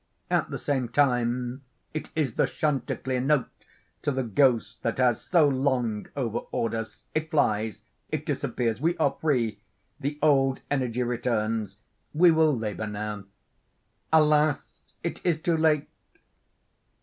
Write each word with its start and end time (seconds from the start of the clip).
At 0.31 0.49
the 0.49 0.57
same 0.57 0.89
time, 0.89 1.61
it 1.93 2.09
is 2.15 2.33
the 2.33 2.47
chanticleer 2.47 3.21
note 3.21 3.49
to 4.01 4.11
the 4.11 4.23
ghost 4.23 4.81
that 4.81 4.97
has 4.97 5.21
so 5.21 5.47
long 5.47 6.07
overawed 6.15 6.73
us. 6.73 7.03
It 7.13 7.29
flies—it 7.29 8.25
disappears—we 8.25 8.97
are 8.97 9.15
free. 9.21 9.59
The 9.99 10.17
old 10.23 10.61
energy 10.71 11.03
returns. 11.03 11.77
We 12.15 12.31
will 12.31 12.57
labor 12.57 12.87
now. 12.87 13.25
Alas, 14.11 14.85
it 15.03 15.21
is 15.23 15.39
too 15.39 15.55
late! 15.55 15.87